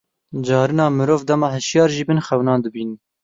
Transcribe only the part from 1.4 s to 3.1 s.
hişyar jî bin xewnan dibînin.